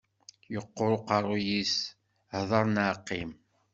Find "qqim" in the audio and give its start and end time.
3.05-3.31